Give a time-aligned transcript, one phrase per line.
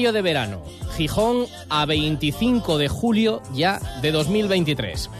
[0.00, 0.62] De verano.
[0.96, 5.10] Gijón a 25 de julio ya de 2023.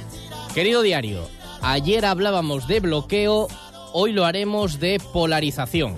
[0.55, 1.21] Querido diario,
[1.61, 3.47] ayer hablábamos de bloqueo,
[3.93, 5.97] hoy lo haremos de polarización.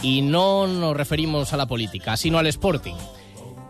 [0.00, 2.94] Y no nos referimos a la política, sino al Sporting.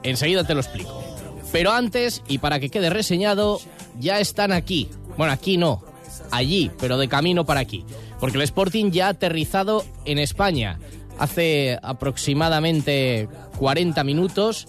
[0.03, 1.03] Enseguida te lo explico.
[1.51, 3.61] Pero antes, y para que quede reseñado,
[3.99, 4.91] ya están aquí.
[5.17, 5.83] Bueno, aquí no,
[6.31, 7.83] allí, pero de camino para aquí.
[8.21, 10.79] Porque el Sporting ya ha aterrizado en España
[11.21, 14.67] hace aproximadamente 40 minutos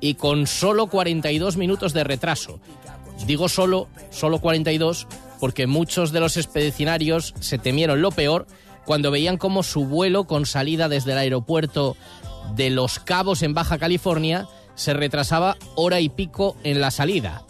[0.00, 2.60] y con solo 42 minutos de retraso.
[3.24, 5.06] Digo solo, solo 42,
[5.38, 8.48] porque muchos de los expedicionarios se temieron lo peor
[8.84, 11.96] cuando veían cómo su vuelo con salida desde el aeropuerto
[12.56, 17.44] de Los Cabos en Baja California se retrasaba hora y pico en la salida.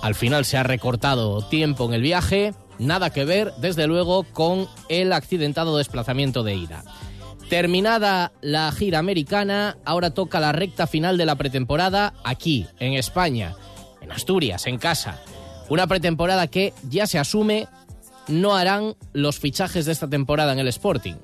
[0.00, 4.68] Al final se ha recortado tiempo en el viaje, nada que ver, desde luego, con
[4.88, 6.84] el accidentado desplazamiento de ida.
[7.48, 13.54] Terminada la gira americana, ahora toca la recta final de la pretemporada aquí, en España,
[14.02, 15.18] en Asturias, en casa.
[15.70, 17.66] Una pretemporada que ya se asume
[18.28, 21.14] no harán los fichajes de esta temporada en el Sporting.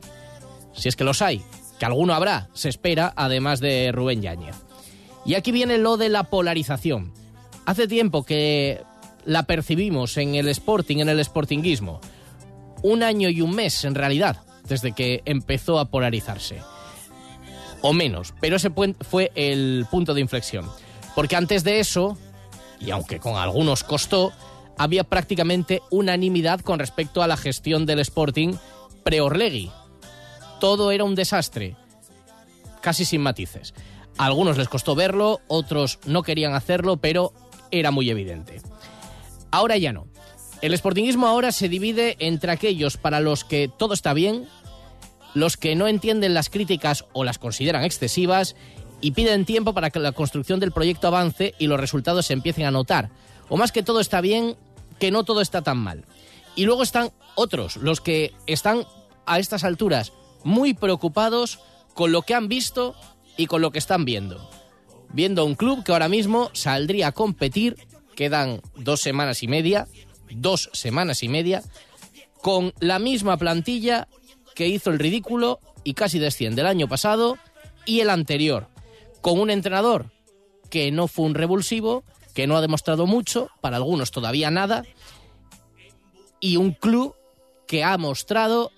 [0.73, 1.43] Si es que los hay,
[1.79, 4.57] que alguno habrá, se espera, además de Rubén Yáñez.
[5.27, 7.13] Y aquí viene lo de la polarización.
[7.67, 8.81] Hace tiempo que
[9.27, 12.01] la percibimos en el Sporting, en el Sportinguismo.
[12.83, 16.61] Un año y un mes, en realidad desde que empezó a polarizarse.
[17.83, 20.69] O menos, pero ese fue el punto de inflexión.
[21.15, 22.17] Porque antes de eso,
[22.81, 24.33] y aunque con algunos costó,
[24.79, 28.55] había prácticamente unanimidad con respecto a la gestión del Sporting
[29.05, 29.71] pre-Orlegui.
[30.61, 31.77] Todo era un desastre,
[32.81, 33.75] casi sin matices.
[34.17, 37.33] A algunos les costó verlo, otros no querían hacerlo, pero
[37.71, 38.61] era muy evidente.
[39.51, 40.07] Ahora ya no.
[40.63, 44.47] El sportingismo ahora se divide entre aquellos para los que todo está bien,
[45.35, 48.57] los que no entienden las críticas o las consideran excesivas
[49.01, 52.65] y piden tiempo para que la construcción del proyecto avance y los resultados se empiecen
[52.65, 53.11] a notar.
[53.49, 54.57] O más que todo está bien,
[54.99, 56.05] que no todo está tan mal.
[56.57, 58.87] Y luego están otros, los que están
[59.27, 60.13] a estas alturas
[60.45, 61.59] muy preocupados
[61.95, 62.95] con lo que han visto
[63.37, 64.49] y con lo que están viendo.
[65.13, 67.77] Viendo un club que ahora mismo saldría a competir,
[68.15, 69.87] quedan dos semanas y media,
[70.31, 71.63] dos semanas y media,
[72.43, 74.09] con la misma plantilla
[74.55, 77.39] que hizo el ridículo y casi desciende el año pasado
[77.87, 78.69] y el anterior,
[79.21, 80.13] con un entrenador
[80.71, 84.85] que no fue un revulsivo, que no ha demostrado mucho, para algunos todavía nada,
[86.41, 87.15] y un club
[87.67, 88.73] que ha mostrado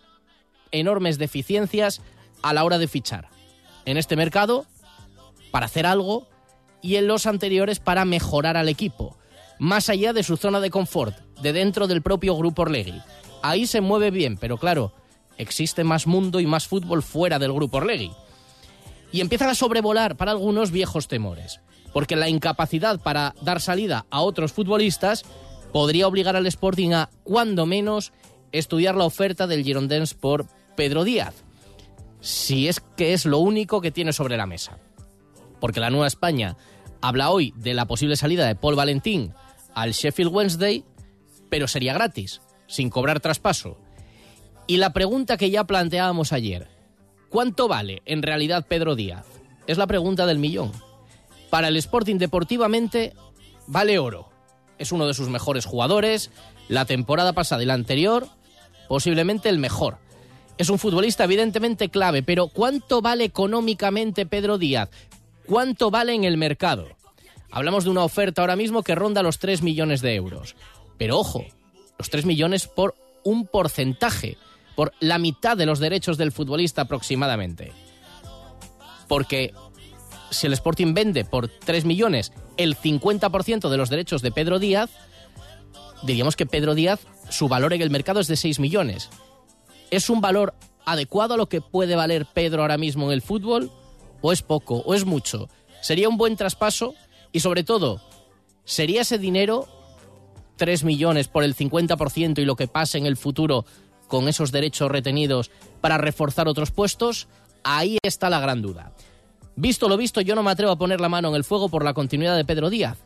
[0.72, 2.02] enormes deficiencias
[2.42, 3.28] a la hora de fichar.
[3.84, 4.66] En este mercado,
[5.50, 6.28] para hacer algo,
[6.82, 9.16] y en los anteriores para mejorar al equipo
[9.58, 13.00] más allá de su zona de confort, de dentro del propio Grupo Orlegui.
[13.42, 14.92] Ahí se mueve bien, pero claro,
[15.38, 18.12] existe más mundo y más fútbol fuera del Grupo Orlegui.
[19.12, 21.60] Y empiezan a sobrevolar para algunos viejos temores,
[21.92, 25.24] porque la incapacidad para dar salida a otros futbolistas
[25.72, 28.12] podría obligar al Sporting a, cuando menos,
[28.52, 31.34] estudiar la oferta del Girondins por Pedro Díaz,
[32.20, 34.78] si es que es lo único que tiene sobre la mesa.
[35.60, 36.56] Porque la Nueva España
[37.00, 39.32] habla hoy de la posible salida de Paul Valentín
[39.74, 40.84] al Sheffield Wednesday,
[41.48, 43.78] pero sería gratis, sin cobrar traspaso.
[44.66, 46.68] Y la pregunta que ya planteábamos ayer,
[47.28, 49.26] ¿cuánto vale en realidad Pedro Díaz?
[49.66, 50.72] Es la pregunta del millón.
[51.50, 53.14] Para el Sporting deportivamente
[53.66, 54.28] vale oro.
[54.78, 56.30] Es uno de sus mejores jugadores,
[56.68, 58.26] la temporada pasada y la anterior,
[58.88, 59.98] posiblemente el mejor.
[60.58, 64.90] Es un futbolista evidentemente clave, pero ¿cuánto vale económicamente Pedro Díaz?
[65.46, 66.88] ¿Cuánto vale en el mercado?
[67.50, 70.56] Hablamos de una oferta ahora mismo que ronda los 3 millones de euros.
[70.98, 71.44] Pero ojo,
[71.98, 72.94] los 3 millones por
[73.24, 74.36] un porcentaje,
[74.74, 77.72] por la mitad de los derechos del futbolista aproximadamente.
[79.08, 79.52] Porque
[80.30, 84.90] si el Sporting vende por 3 millones el 50% de los derechos de Pedro Díaz,
[86.02, 87.00] diríamos que Pedro Díaz,
[87.30, 89.10] su valor en el mercado es de 6 millones.
[89.90, 90.54] ¿Es un valor
[90.84, 93.70] adecuado a lo que puede valer Pedro ahora mismo en el fútbol?
[94.20, 94.82] ¿O es poco?
[94.86, 95.48] ¿O es mucho?
[95.80, 96.94] ¿Sería un buen traspaso?
[97.32, 98.00] Y sobre todo,
[98.64, 99.68] ¿sería ese dinero
[100.56, 103.64] 3 millones por el 50% y lo que pase en el futuro
[104.08, 105.50] con esos derechos retenidos
[105.80, 107.28] para reforzar otros puestos?
[107.62, 108.92] Ahí está la gran duda.
[109.56, 111.84] Visto lo visto, yo no me atrevo a poner la mano en el fuego por
[111.84, 112.98] la continuidad de Pedro Díaz.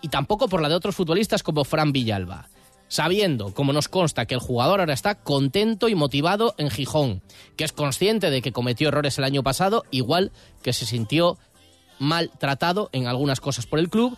[0.00, 2.48] Y tampoco por la de otros futbolistas como Fran Villalba.
[2.88, 7.22] Sabiendo, como nos consta, que el jugador ahora está contento y motivado en Gijón,
[7.56, 10.30] que es consciente de que cometió errores el año pasado, igual
[10.62, 11.36] que se sintió
[11.98, 14.16] maltratado en algunas cosas por el club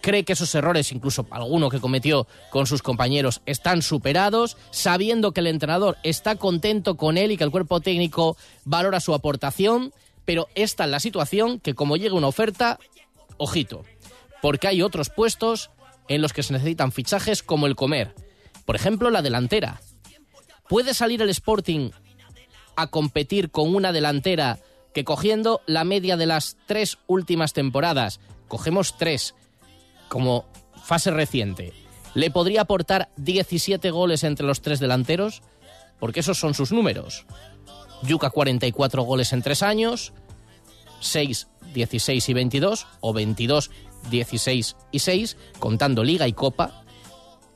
[0.00, 5.40] cree que esos errores, incluso alguno que cometió con sus compañeros, están superados, sabiendo que
[5.40, 9.92] el entrenador está contento con él y que el cuerpo técnico valora su aportación,
[10.24, 12.78] pero esta es la situación que como llega una oferta,
[13.36, 13.84] ojito,
[14.42, 15.70] porque hay otros puestos
[16.08, 18.14] en los que se necesitan fichajes como el comer.
[18.64, 19.80] Por ejemplo, la delantera.
[20.68, 21.90] ¿Puede salir el Sporting
[22.76, 24.58] a competir con una delantera
[24.92, 29.34] que cogiendo la media de las tres últimas temporadas, cogemos tres,
[30.08, 30.44] como
[30.82, 31.72] fase reciente,
[32.14, 35.42] ¿le podría aportar 17 goles entre los tres delanteros?
[35.98, 37.26] Porque esos son sus números.
[38.02, 40.12] Yuca 44 goles en tres años,
[41.00, 43.70] 6, 16 y 22, o 22,
[44.10, 46.82] 16 y 6, contando Liga y Copa.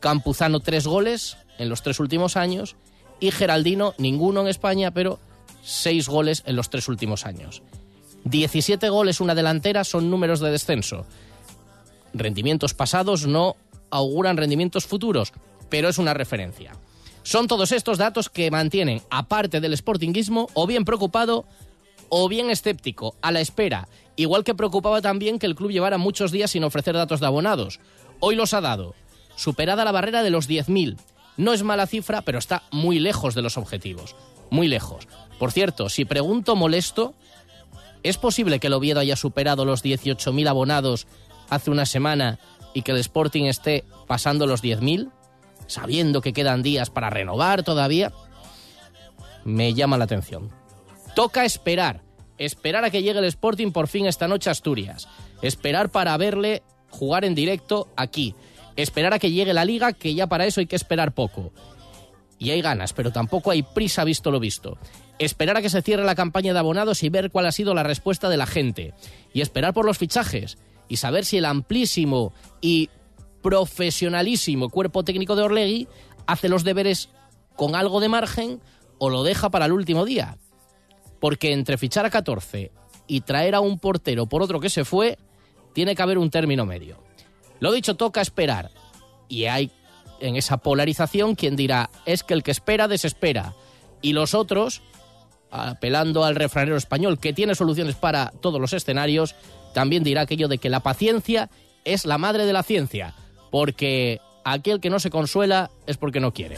[0.01, 2.77] Campuzano 3 goles en los tres últimos años
[3.21, 5.21] y Geraldino ninguno en España, pero
[5.63, 7.63] 6 goles en los tres últimos años.
[8.25, 11.07] 17 goles una delantera son números de descenso
[12.13, 13.57] rendimientos pasados no
[13.91, 15.33] auguran rendimientos futuros,
[15.69, 16.73] pero es una referencia.
[17.23, 21.47] Son todos estos datos que mantienen, aparte del sportinguismo, o bien preocupado
[22.09, 26.33] o bien escéptico, a la espera, igual que preocupaba también que el club llevara muchos
[26.33, 27.79] días sin ofrecer datos de abonados.
[28.19, 28.95] Hoy los ha dado,
[29.37, 30.97] superada la barrera de los 10.000.
[31.37, 34.17] No es mala cifra, pero está muy lejos de los objetivos,
[34.51, 35.07] muy lejos.
[35.39, 37.15] Por cierto, si pregunto molesto,
[38.03, 41.07] ¿es posible que el Oviedo haya superado los 18.000 abonados
[41.51, 42.39] hace una semana
[42.73, 45.11] y que el Sporting esté pasando los 10.000,
[45.67, 48.13] sabiendo que quedan días para renovar todavía,
[49.45, 50.51] me llama la atención.
[51.15, 52.03] Toca esperar,
[52.39, 55.09] esperar a que llegue el Sporting por fin esta noche a Asturias,
[55.43, 58.35] esperar para verle jugar en directo aquí,
[58.77, 61.53] esperar a que llegue la liga, que ya para eso hay que esperar poco.
[62.39, 64.79] Y hay ganas, pero tampoco hay prisa visto lo visto.
[65.19, 67.83] Esperar a que se cierre la campaña de abonados y ver cuál ha sido la
[67.83, 68.95] respuesta de la gente.
[69.35, 70.57] Y esperar por los fichajes
[70.91, 72.91] y saber si el amplísimo y
[73.43, 75.89] profesionalísimo cuerpo técnico de Orlegui
[76.27, 77.09] hace los deberes
[77.57, 78.61] con algo de margen
[78.99, 80.37] o lo deja para el último día.
[81.21, 82.73] Porque entre fichar a 14
[83.07, 85.17] y traer a un portero por otro que se fue,
[85.75, 87.03] tiene que haber un término medio.
[87.61, 88.73] Lo dicho, toca esperar.
[89.29, 89.71] Y hay
[90.19, 93.55] en esa polarización quien dirá, es que el que espera desespera.
[94.03, 94.83] Y los otros,
[95.53, 99.37] apelando al refranero español, que tiene soluciones para todos los escenarios,
[99.73, 101.51] también dirá aquello de que la paciencia
[101.85, 103.15] es la madre de la ciencia,
[103.51, 106.57] porque aquel que no se consuela es porque no quiere.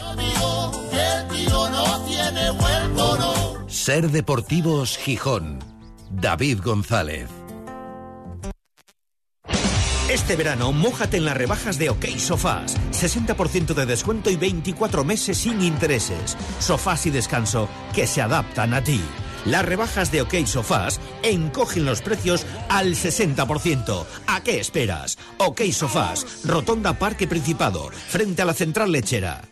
[3.66, 5.58] Ser Deportivos Gijón.
[6.10, 7.28] David González.
[10.10, 12.76] Este verano, mójate en las rebajas de OK Sofás.
[12.90, 16.36] 60% de descuento y 24 meses sin intereses.
[16.58, 19.00] Sofás y descanso que se adaptan a ti.
[19.44, 24.04] Las rebajas de OK Sofás encogen los precios al 60%.
[24.26, 25.18] ¿A qué esperas?
[25.38, 29.51] OK Sofás, Rotonda Parque Principado, frente a la central lechera.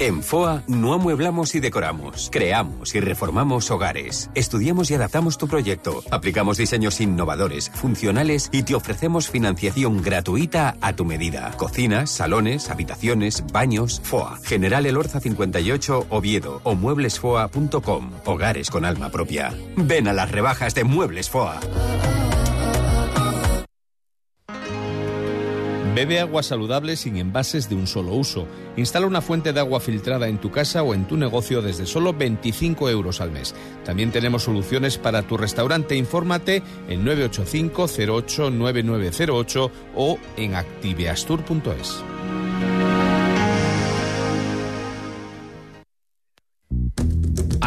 [0.00, 4.30] En FOA no amueblamos y decoramos, creamos y reformamos hogares.
[4.36, 10.92] Estudiamos y adaptamos tu proyecto, aplicamos diseños innovadores, funcionales y te ofrecemos financiación gratuita a
[10.92, 11.50] tu medida.
[11.56, 14.38] Cocinas, salones, habitaciones, baños, FOA.
[14.44, 18.10] General Elorza 58 Oviedo o mueblesfoa.com.
[18.24, 19.52] Hogares con alma propia.
[19.76, 21.58] Ven a las rebajas de Muebles FOA.
[25.94, 28.46] Bebe agua saludable sin envases de un solo uso.
[28.76, 32.12] Instala una fuente de agua filtrada en tu casa o en tu negocio desde solo
[32.12, 33.54] 25 euros al mes.
[33.84, 35.96] También tenemos soluciones para tu restaurante.
[35.96, 42.04] Infórmate en 985 08 9908 o en activeastur.es.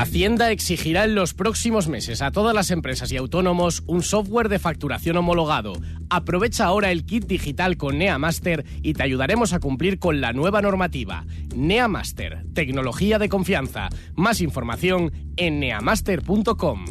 [0.02, 4.58] Hacienda exigirá en los próximos meses a todas las empresas y autónomos un software de
[4.58, 5.74] facturación homologado.
[6.10, 10.60] Aprovecha ahora el kit digital con NeaMaster y te ayudaremos a cumplir con la nueva
[10.64, 11.24] normativa.
[11.56, 13.90] NeaMaster, tecnología de confianza.
[14.16, 16.86] Más información en neamaster.com.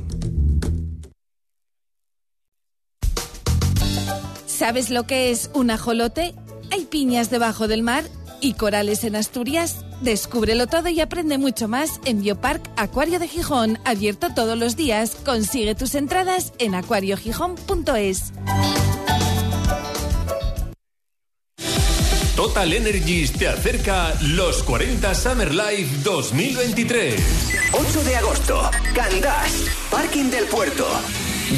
[4.47, 6.33] ¿Sabes lo que es un ajolote?
[6.71, 8.05] Hay piñas debajo del mar
[8.41, 9.85] y corales en Asturias.
[10.01, 15.17] Descúbrelo todo y aprende mucho más en Biopark Acuario de Gijón, abierto todos los días.
[15.25, 18.33] Consigue tus entradas en acuariogijón.es.
[22.35, 27.21] Total Energies te acerca los 40 Summer Life 2023.
[27.73, 30.87] 8 de agosto, Candás, Parking del Puerto.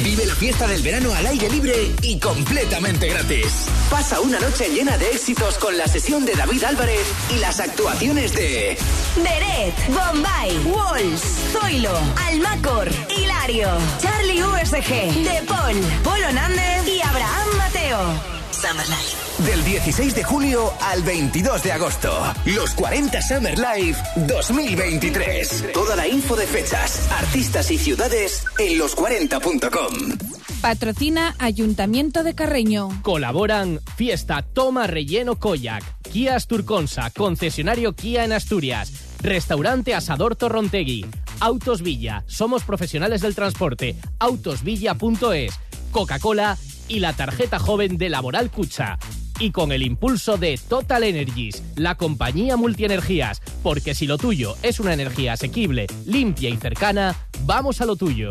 [0.01, 3.67] Vive la fiesta del verano al aire libre y completamente gratis.
[3.91, 8.33] Pasa una noche llena de éxitos con la sesión de David Álvarez y las actuaciones
[8.33, 8.75] de
[9.17, 11.21] Beret, Bombay, Walls,
[11.51, 11.95] Zoilo,
[12.27, 13.69] Almacor, Hilario,
[14.01, 18.42] Charlie USG, De Paul, Polo Nández y Abraham Mateo.
[18.63, 19.43] Summer Life.
[19.43, 22.09] Del 16 de julio al 22 de agosto.
[22.45, 25.73] Los 40 Summer Life 2023.
[25.73, 30.17] Toda la info de fechas, artistas y ciudades en los40.com.
[30.61, 32.87] Patrocina Ayuntamiento de Carreño.
[33.01, 41.05] Colaboran Fiesta Toma Relleno Koyak, Kia Asturconsa, concesionario Kia en Asturias, Restaurante Asador Torrontegui,
[41.41, 45.53] Autos Villa, somos profesionales del transporte, autosvilla.es,
[45.91, 48.97] Coca-Cola y la tarjeta joven de Laboral Cucha.
[49.39, 54.79] Y con el impulso de Total Energies, la compañía multienergías, porque si lo tuyo es
[54.79, 58.29] una energía asequible, limpia y cercana, vamos a lo tuyo.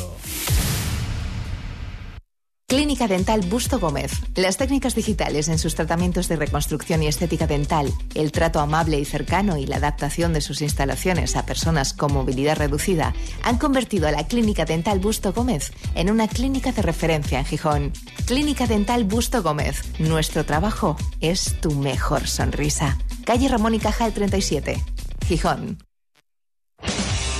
[2.73, 4.13] Clínica Dental Busto Gómez.
[4.35, 9.05] Las técnicas digitales en sus tratamientos de reconstrucción y estética dental, el trato amable y
[9.05, 13.13] cercano y la adaptación de sus instalaciones a personas con movilidad reducida
[13.43, 17.93] han convertido a la Clínica Dental Busto Gómez en una clínica de referencia en Gijón.
[18.25, 19.83] Clínica Dental Busto Gómez.
[19.99, 22.97] Nuestro trabajo es tu mejor sonrisa.
[23.27, 24.83] Calle Ramón y Cajal 37.
[25.27, 25.77] Gijón.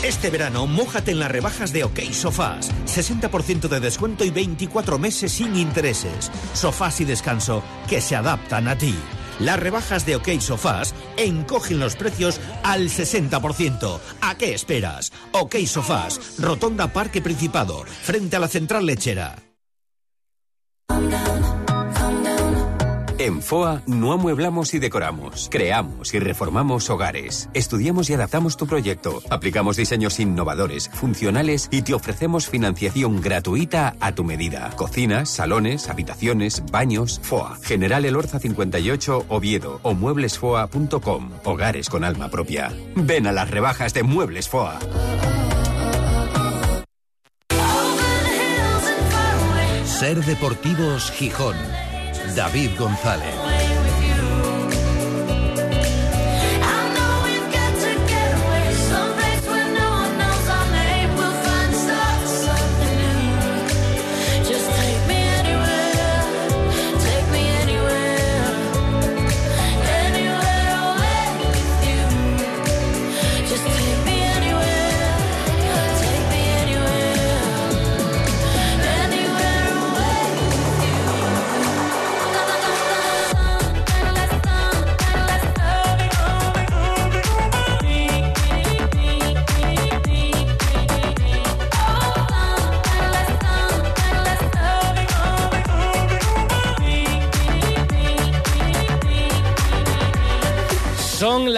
[0.03, 2.73] Este verano, mójate en las rebajas de OK Sofás.
[2.87, 6.31] 60% de descuento y 24 meses sin intereses.
[6.55, 8.97] Sofás y descanso que se adaptan a ti.
[9.39, 14.01] Las rebajas de OK Sofás encogen los precios al 60%.
[14.21, 15.13] ¿A qué esperas?
[15.31, 19.37] OK Sofás, Rotonda Parque Principado, frente a la central lechera.
[23.23, 27.49] En FOA no amueblamos y decoramos, creamos y reformamos hogares.
[27.55, 34.11] Estudiamos y adaptamos tu proyecto, aplicamos diseños innovadores, funcionales y te ofrecemos financiación gratuita a
[34.11, 34.71] tu medida.
[34.75, 37.59] Cocinas, salones, habitaciones, baños, FOA.
[37.63, 41.31] General Elorza 58 Oviedo o mueblesfoa.com.
[41.45, 42.73] Hogares con alma propia.
[42.97, 44.81] Ven a las rebajas de Muebles FOA.
[49.85, 51.55] Ser Deportivos Gijón.
[52.35, 53.52] David González.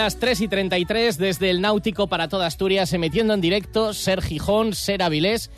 [0.05, 4.75] Las 3 y 33 desde el Náutico para toda Asturias, emitiendo en directo Ser Gijón,
[4.75, 5.51] Ser Avilés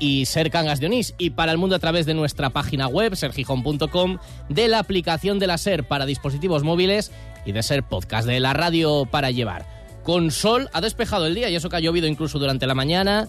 [0.00, 1.14] y Ser Cangas de Onís.
[1.18, 5.46] Y para el mundo a través de nuestra página web, sergijón.com, de la aplicación de
[5.46, 7.12] la Ser para dispositivos móviles
[7.46, 9.64] y de Ser Podcast, de la radio para llevar.
[10.02, 13.28] Con sol ha despejado el día y eso que ha llovido incluso durante la mañana.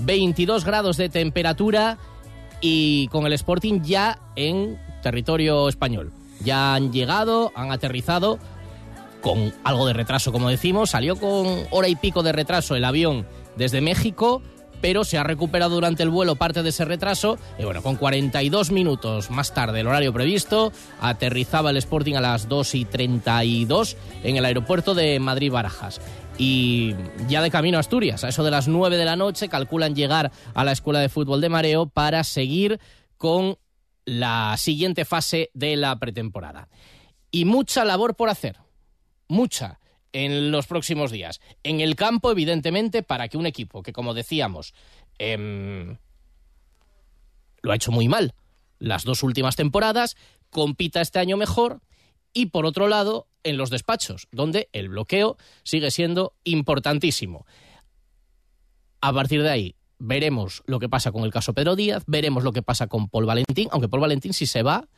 [0.00, 1.96] 22 grados de temperatura
[2.60, 6.12] y con el Sporting ya en territorio español.
[6.44, 8.38] Ya han llegado, han aterrizado
[9.20, 10.90] con algo de retraso, como decimos.
[10.90, 14.42] Salió con hora y pico de retraso el avión desde México,
[14.80, 17.38] pero se ha recuperado durante el vuelo parte de ese retraso.
[17.58, 22.48] Y bueno, con 42 minutos más tarde, el horario previsto, aterrizaba el Sporting a las
[22.48, 26.00] 2 y 32 en el aeropuerto de Madrid-Barajas.
[26.38, 26.94] Y
[27.28, 30.30] ya de camino a Asturias, a eso de las 9 de la noche, calculan llegar
[30.54, 32.78] a la Escuela de Fútbol de Mareo para seguir
[33.16, 33.56] con
[34.04, 36.68] la siguiente fase de la pretemporada.
[37.32, 38.56] Y mucha labor por hacer
[39.28, 39.80] mucha
[40.12, 41.40] en los próximos días.
[41.62, 44.74] En el campo, evidentemente, para que un equipo que, como decíamos,
[45.18, 45.96] em,
[47.62, 48.34] lo ha hecho muy mal
[48.78, 50.16] las dos últimas temporadas,
[50.50, 51.80] compita este año mejor
[52.32, 57.46] y, por otro lado, en los despachos, donde el bloqueo sigue siendo importantísimo.
[59.00, 62.52] A partir de ahí, veremos lo que pasa con el caso Pedro Díaz, veremos lo
[62.52, 64.88] que pasa con Paul Valentín, aunque Paul Valentín si se va,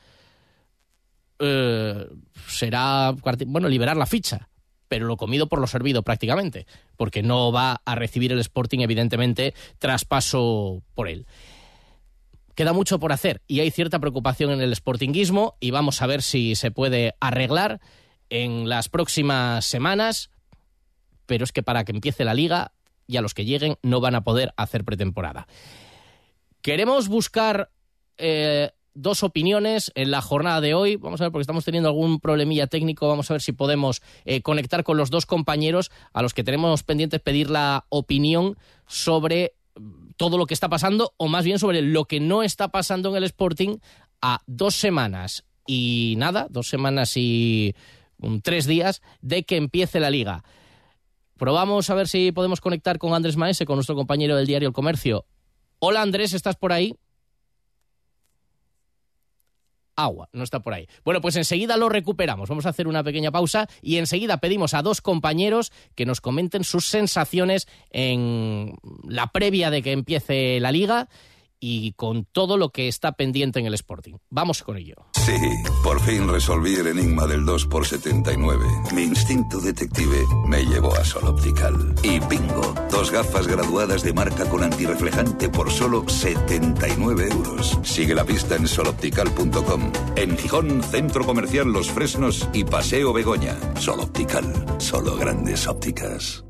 [1.40, 2.06] eh,
[2.46, 3.14] será,
[3.46, 4.48] bueno, liberar la ficha,
[4.88, 6.66] pero lo comido por lo servido prácticamente,
[6.96, 11.26] porque no va a recibir el Sporting, evidentemente, traspaso por él.
[12.54, 16.20] Queda mucho por hacer y hay cierta preocupación en el sportinguismo y vamos a ver
[16.20, 17.80] si se puede arreglar
[18.28, 20.30] en las próximas semanas,
[21.24, 22.72] pero es que para que empiece la liga
[23.06, 25.46] y a los que lleguen no van a poder hacer pretemporada.
[26.60, 27.70] Queremos buscar
[28.18, 30.96] eh, dos opiniones en la jornada de hoy.
[30.96, 33.08] Vamos a ver, porque estamos teniendo algún problemilla técnico.
[33.08, 36.82] Vamos a ver si podemos eh, conectar con los dos compañeros a los que tenemos
[36.82, 38.56] pendientes pedir la opinión
[38.86, 39.54] sobre
[40.16, 43.16] todo lo que está pasando, o más bien sobre lo que no está pasando en
[43.16, 43.78] el Sporting
[44.20, 47.74] a dos semanas y nada, dos semanas y
[48.42, 50.44] tres días de que empiece la liga.
[51.38, 54.74] Probamos a ver si podemos conectar con Andrés Maese, con nuestro compañero del diario El
[54.74, 55.24] Comercio.
[55.78, 56.96] Hola Andrés, ¿estás por ahí?
[60.04, 60.88] Agua, no está por ahí.
[61.04, 62.48] Bueno, pues enseguida lo recuperamos.
[62.48, 66.64] Vamos a hacer una pequeña pausa y enseguida pedimos a dos compañeros que nos comenten
[66.64, 71.08] sus sensaciones en la previa de que empiece la liga
[71.60, 74.14] y con todo lo que está pendiente en el Sporting.
[74.30, 74.94] Vamos con ello.
[75.12, 75.36] Sí,
[75.84, 78.92] por fin resolví el enigma del 2x79.
[78.92, 81.94] Mi instinto detective me llevó a Sol Optical.
[82.02, 87.78] Y bingo, dos gafas graduadas de marca con antirreflejante por solo 79 euros.
[87.82, 89.92] Sigue la pista en soloptical.com.
[90.16, 93.56] En Gijón, Centro Comercial Los Fresnos y Paseo Begoña.
[93.76, 94.44] Sol Optical,
[94.78, 96.44] solo grandes ópticas.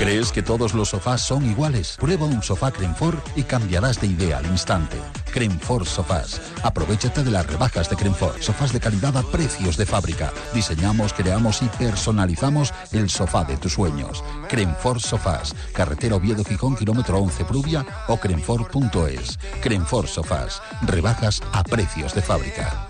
[0.00, 1.98] ¿Crees que todos los sofás son iguales?
[2.00, 4.96] Prueba un sofá Crenfor y cambiarás de idea al instante.
[5.30, 6.40] Crenfor Sofás.
[6.62, 8.42] Aprovechate de las rebajas de Crenfor.
[8.42, 10.32] Sofás de calidad a precios de fábrica.
[10.54, 14.24] Diseñamos, creamos y personalizamos el sofá de tus sueños.
[14.48, 15.54] Crenfor Sofás.
[15.74, 19.38] Carretera Oviedo Gijón, kilómetro 11 Prubia o crenfor.es.
[19.60, 20.62] Crenfor Sofás.
[20.80, 22.89] Rebajas a precios de fábrica.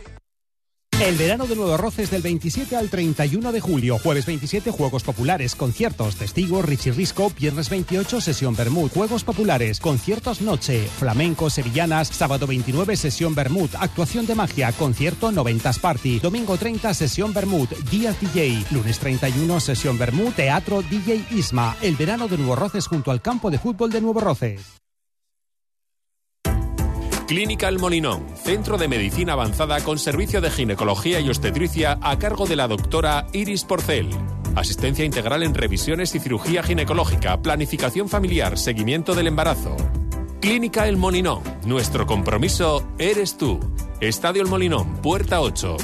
[1.01, 3.99] El verano de Nuevo Roces del 27 al 31 de julio.
[3.99, 7.31] Jueves 27, Juegos Populares, conciertos, testigos, Richie Risco.
[7.31, 8.91] Viernes 28, sesión Bermud.
[8.91, 12.09] Juegos Populares, conciertos noche, flamenco, sevillanas.
[12.09, 13.71] Sábado 29, sesión Bermud.
[13.81, 16.19] Actuación de magia, concierto 90 Party.
[16.19, 17.69] Domingo 30, sesión Bermud.
[17.91, 18.63] Díaz DJ.
[18.71, 20.35] Lunes 31, sesión Bermud.
[20.35, 21.79] Teatro DJ Isma.
[21.81, 24.81] El verano de Nuevo Roces junto al campo de fútbol de Nuevo Roces.
[27.31, 32.45] Clínica El Molinón, centro de medicina avanzada con servicio de ginecología y obstetricia a cargo
[32.45, 34.09] de la doctora Iris Porcel.
[34.57, 39.77] Asistencia integral en revisiones y cirugía ginecológica, planificación familiar, seguimiento del embarazo.
[40.41, 43.61] Clínica El Molinón, nuestro compromiso eres tú.
[44.01, 45.77] Estadio El Molinón, puerta 8.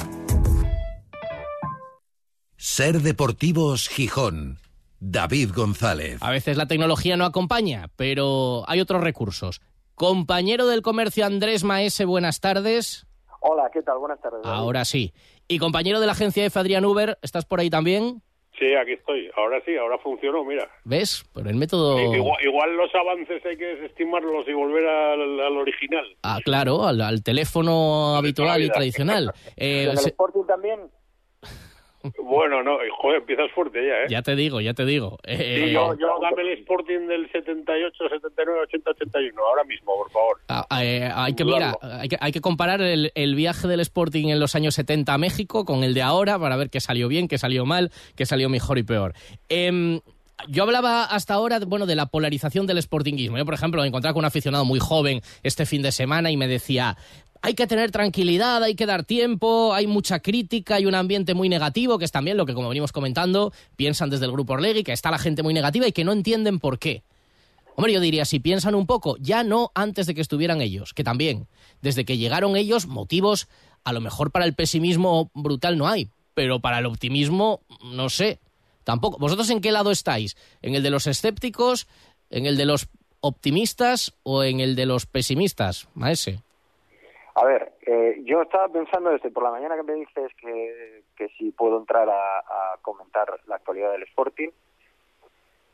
[2.57, 4.59] Ser Deportivos Gijón.
[4.99, 6.17] David González.
[6.19, 9.61] A veces la tecnología no acompaña, pero hay otros recursos.
[9.97, 13.07] Compañero del comercio Andrés Maese, buenas tardes.
[13.41, 13.97] Hola, ¿qué tal?
[13.97, 14.41] Buenas tardes.
[14.43, 15.11] Ahora sí.
[15.47, 18.21] Y compañero de la agencia F, Adrián Uber, ¿estás por ahí también?
[18.59, 19.27] Sí, aquí estoy.
[19.35, 20.69] Ahora sí, ahora funcionó, mira.
[20.83, 21.25] ¿Ves?
[21.33, 21.99] Por el método...
[21.99, 26.05] Igual, los avances hay que desestimarlos y volver al, original.
[26.21, 29.33] Ah, claro, al, teléfono habitual y tradicional.
[29.57, 30.79] Eh, ¿En el Sporting también?
[32.23, 34.07] Bueno, no, joder, empiezas fuerte ya, ¿eh?
[34.09, 35.17] Ya te digo, ya te digo.
[35.25, 40.37] sí, yo, yo dame el Sporting del 78, 79, 80, 81, ahora mismo, por favor.
[40.47, 44.27] Ah, eh, hay que, mira, hay que, hay que comparar el, el, viaje del Sporting
[44.27, 47.27] en los años 70 a México con el de ahora para ver qué salió bien,
[47.27, 49.13] qué salió mal, qué salió mejor y peor.
[49.49, 49.99] Eh,
[50.47, 53.37] yo hablaba hasta ahora, bueno, de la polarización del sportinguismo.
[53.37, 56.37] Yo, por ejemplo, me encontraba con un aficionado muy joven este fin de semana y
[56.37, 56.95] me decía,
[57.47, 61.47] hay que tener tranquilidad, hay que dar tiempo, hay mucha crítica, hay un ambiente muy
[61.47, 64.91] negativo, que es también lo que, como venimos comentando, piensan desde el grupo Orlegui, que
[64.91, 67.03] está la gente muy negativa y que no entienden por qué.
[67.77, 71.05] Hombre, yo diría, si piensan un poco, ya no antes de que estuvieran ellos, que
[71.05, 71.47] también,
[71.81, 73.47] desde que llegaron ellos, motivos
[73.85, 78.41] a lo mejor para el pesimismo brutal no hay, pero para el optimismo, no sé,
[78.83, 79.19] tampoco.
[79.19, 80.35] ¿Vosotros en qué lado estáis?
[80.61, 81.87] ¿En el de los escépticos,
[82.29, 82.89] en el de los
[83.21, 86.41] optimistas o en el de los pesimistas, Maese?
[87.39, 91.29] A ver, eh, yo estaba pensando desde por la mañana que me dices que, que
[91.37, 92.43] si puedo entrar a,
[92.81, 94.49] comentar la actualidad del Sporting.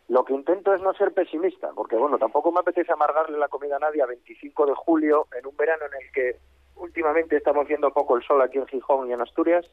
[0.10, 3.78] Lo que intento es no ser pesimista, porque bueno, tampoco me apetece amargarle la comida
[3.78, 6.36] a nadie a 25 de julio, en un verano en el que
[6.76, 9.66] últimamente estamos viendo poco el sol aquí en Gijón y en Asturias,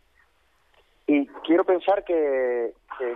[1.13, 2.73] y quiero pensar que,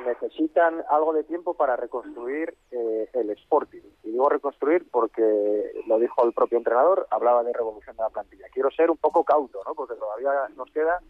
[0.07, 3.83] necesitan algo de tiempo para reconstruir eh, el Sporting.
[4.03, 8.47] Y digo reconstruir porque lo dijo el propio entrenador, hablaba de revolución de la plantilla.
[8.51, 9.75] Quiero ser un poco cauto, ¿no?
[9.75, 11.01] Porque todavía nos queda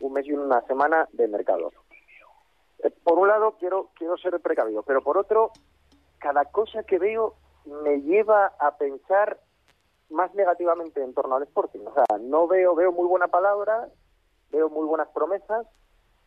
[0.00, 1.70] un mes y una semana de mercado.
[2.82, 5.52] Eh, por un lado, quiero, quiero ser precavido, pero por otro,
[6.18, 7.34] cada cosa que veo
[7.66, 9.38] me lleva a pensar
[10.08, 11.80] más negativamente en torno al Sporting.
[11.86, 13.88] O sea, no veo, veo muy buena palabra,
[14.50, 15.66] veo muy buenas promesas,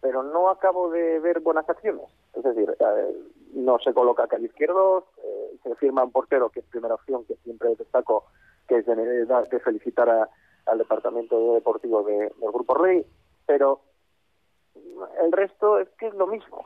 [0.02, 2.06] pero no acabo de ver buenas acciones.
[2.36, 3.16] Es decir, eh,
[3.54, 7.36] no se coloca al izquierdo, eh, se firma un portero que es primera opción, que
[7.44, 8.26] siempre destaco,
[8.68, 10.30] que es de, de felicitar a-
[10.68, 13.06] al departamento deportivo de- del Grupo Rey,
[13.46, 13.82] pero
[15.24, 16.66] el resto es que es lo mismo.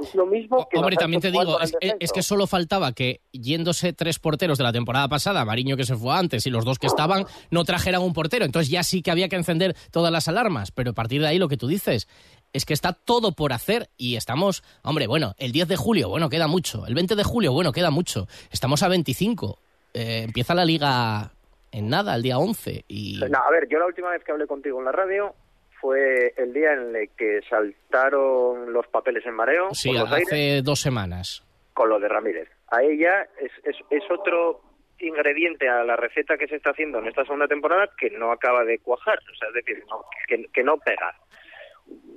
[0.00, 3.92] Es lo mismo que Hombre, también te digo, es, es que solo faltaba que yéndose
[3.92, 6.86] tres porteros de la temporada pasada, Mariño que se fue antes y los dos que
[6.86, 8.44] estaban, no trajeran un portero.
[8.44, 10.70] Entonces ya sí que había que encender todas las alarmas.
[10.72, 12.08] Pero a partir de ahí lo que tú dices
[12.52, 16.28] es que está todo por hacer y estamos, hombre, bueno, el 10 de julio, bueno,
[16.28, 16.86] queda mucho.
[16.86, 18.26] El 20 de julio, bueno, queda mucho.
[18.50, 19.58] Estamos a 25.
[19.94, 21.30] Eh, empieza la liga
[21.70, 22.84] en nada, el día 11.
[22.88, 23.20] Y...
[23.30, 25.34] No, a ver, yo la última vez que hablé contigo en la radio
[25.80, 30.80] fue el día en el que saltaron los papeles en mareo Sí, hace aires dos
[30.80, 31.42] semanas.
[31.74, 32.48] con lo de Ramírez.
[32.70, 34.62] A ella es, es, es otro
[34.98, 38.64] ingrediente a la receta que se está haciendo en esta segunda temporada que no acaba
[38.64, 41.16] de cuajar, o sea, es decir, no- que, que no pega.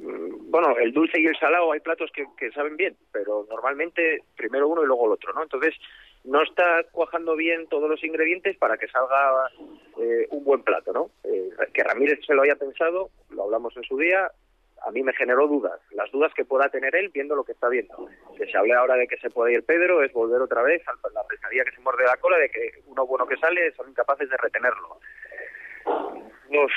[0.05, 4.67] Mm, Bueno, el dulce y el salado hay platos que, saben bien, pero normalmente primero
[4.67, 5.43] uno y luego el otro, ¿no?
[5.43, 5.73] Entonces,
[6.23, 9.49] no está cuajando bien todos los ingredientes para que salga
[9.99, 11.09] eh, un buen plato, ¿no?
[11.23, 14.31] Eh, que Ramírez se lo haya pensado, lo hablamos en su día,
[14.85, 15.81] a mí me generó dudas.
[15.91, 18.07] Las dudas que pueda tener él viendo lo que está viendo.
[18.37, 20.93] Que se hable ahora de que se puede ir Pedro es volver otra vez a
[21.13, 24.29] la pesadilla que se muerde la cola de que uno bueno que sale son incapaces
[24.29, 24.99] de retenerlo.
[25.85, 26.71] Uf,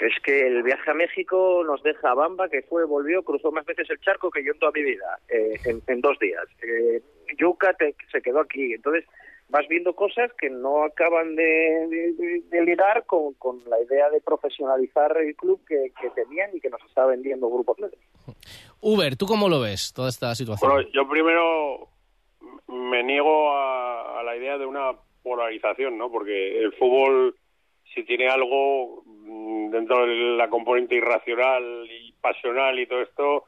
[0.00, 3.64] es que el viaje a México nos deja a Bamba, que fue, volvió, cruzó más
[3.66, 6.44] veces el charco que yo en toda mi vida, eh, en, en dos días.
[6.62, 7.00] Eh,
[7.38, 8.74] Yuca te- se quedó aquí.
[8.74, 9.04] Entonces,
[9.48, 11.42] vas viendo cosas que no acaban de,
[11.88, 16.60] de- de- ligar con, con la idea de profesionalizar el club que, que tenían y
[16.60, 18.02] que nos está vendiendo Grupo Atlético.
[18.80, 20.70] Uber, ¿tú cómo lo ves toda esta situación?
[20.72, 21.88] Bueno, yo primero
[22.68, 26.10] me niego a, a la idea de una polarización, ¿no?
[26.10, 27.36] Porque el fútbol,
[27.94, 33.44] si tiene algo mm, dentro de la componente irracional y pasional y todo esto,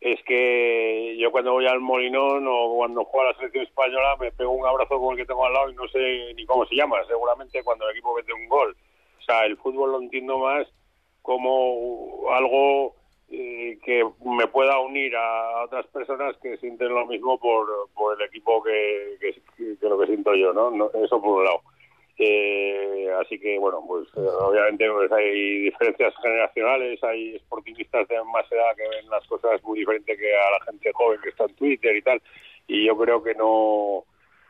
[0.00, 4.52] es que yo cuando voy al Molinón o cuando juega la selección española me pego
[4.52, 6.98] un abrazo con el que tengo al lado y no sé ni cómo se llama,
[7.08, 8.76] seguramente cuando el equipo mete un gol.
[9.18, 10.66] O sea, el fútbol lo entiendo más
[11.22, 12.94] como algo
[13.30, 18.26] eh, que me pueda unir a otras personas que sienten lo mismo por, por el
[18.26, 20.70] equipo que, que, que lo que siento yo, ¿no?
[20.70, 21.60] No, Eso por un lado.
[22.20, 28.50] Eh, así que, bueno, pues eh, obviamente pues, hay diferencias generacionales, hay sportingistas de más
[28.50, 31.54] edad que ven las cosas muy diferentes que a la gente joven que está en
[31.54, 32.20] Twitter y tal,
[32.66, 34.04] y yo creo que no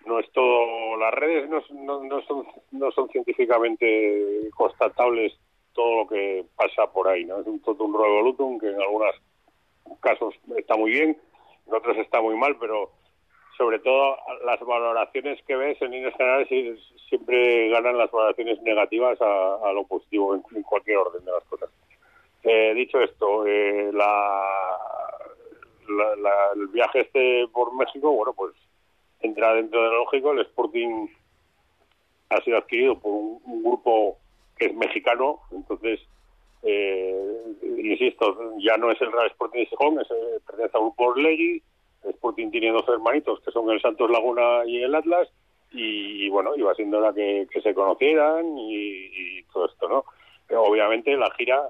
[0.07, 5.39] no es todo, las redes no, no, no son no son científicamente constatables
[5.75, 7.41] todo lo que pasa por ahí, ¿no?
[7.41, 9.15] Es un totum revolutum que en algunos
[10.01, 11.19] casos está muy bien,
[11.67, 12.91] en otros está muy mal, pero
[13.59, 14.17] sobre todo
[14.47, 16.49] las valoraciones que ves en líneas generales
[17.09, 21.69] siempre ganan las valoraciones negativas a, a lo positivo en, cualquier orden de las cosas.
[22.45, 24.47] Eh, dicho esto, eh, la,
[25.89, 28.55] la- el viaje este por México, bueno, pues
[29.21, 30.33] entra dentro de lo lógico.
[30.33, 31.09] El Sporting
[32.31, 34.19] ha sido adquirido por un, un grupo
[34.57, 36.01] que es mexicano, entonces,
[36.63, 41.05] eh, insisto, ya no es el Real Sporting de Gijón, es, eh, pertenece al grupo
[41.07, 41.63] Orlegui.
[42.05, 45.29] Sporting tiene dos hermanitos, que son el Santos Laguna y el Atlas,
[45.73, 50.05] y, bueno, iba siendo hora que, se conocieran y, todo esto, ¿no?
[50.59, 51.69] Obviamente la gira,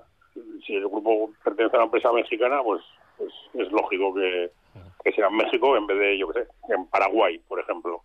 [0.66, 2.82] si el grupo pertenece a una empresa mexicana, pues,
[3.16, 4.50] pues es lógico que,
[5.02, 8.02] que sea en México en vez de, yo qué sé, en Paraguay, por ejemplo.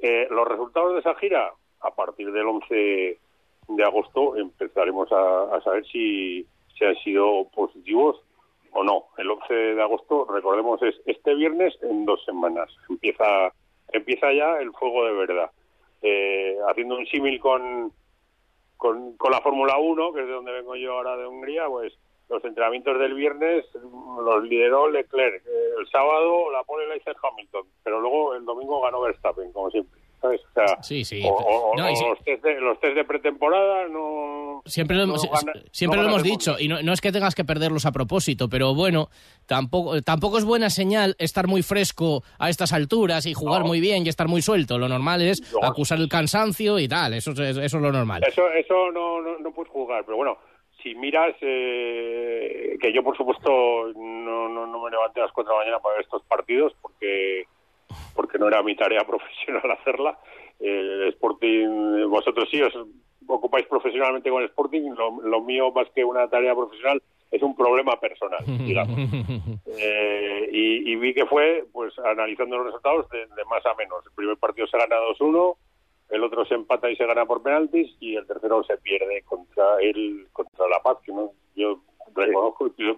[0.00, 3.18] Eh, los resultados de esa gira, a partir del 11
[3.68, 6.46] de agosto, empezaremos a, a saber si,
[6.78, 8.22] si han sido positivos
[8.76, 9.06] o no.
[9.16, 12.68] El 11 de agosto, recordemos, es este viernes en dos semanas.
[12.88, 13.52] Empieza,
[13.92, 15.50] empieza ya el fuego de verdad.
[16.02, 17.90] Eh, haciendo un símil con,
[18.76, 21.94] con, con la Fórmula 1, que es de donde vengo yo ahora de Hungría, pues
[22.28, 25.42] los entrenamientos del viernes los lideró Leclerc.
[25.46, 29.70] Eh, el sábado la pole la hizo Hamilton, pero luego el domingo ganó Verstappen, como
[29.70, 30.00] siempre.
[30.26, 30.40] ¿Sabes?
[30.44, 31.22] O sea, Sí, sí.
[31.24, 32.04] o, o- No, y o sí.
[32.08, 34.62] los, test de, los test de pretemporada no...
[34.66, 37.34] Siempre lo no gana- siempre no lo hemos dicho, y no, no es que tengas
[37.34, 39.08] que perderlos a propósito, pero bueno,
[39.46, 44.04] tampoco, tampoco es buena señal estar muy fresco a estas alturas y jugar muy bien
[44.04, 44.78] y estar muy suelto.
[44.78, 48.22] Lo normal es acusar el cansancio y tal, eso, es- eso es lo normal.
[48.26, 50.36] Eso, eso no, no, no puedes jugar, pero bueno,
[50.82, 53.50] si miras, eh, que yo por supuesto
[53.94, 56.72] no, no, no me levanté a las 4 de la mañana para ver estos partidos
[56.82, 57.44] porque,
[58.16, 60.18] porque no era mi tarea profesional hacerla.
[60.58, 62.72] Eh, el Sporting, vosotros sí os
[63.28, 67.56] ocupáis profesionalmente con el Sporting, lo, lo mío más que una tarea profesional es un
[67.56, 68.98] problema personal, digamos.
[69.78, 74.04] Eh, y, y vi que fue, pues analizando los resultados, de, de más a menos.
[74.06, 75.56] El primer partido se gana 2-1,
[76.10, 79.80] el otro se empata y se gana por penaltis, y el tercero se pierde contra
[79.80, 81.32] el contra La Paz, que no,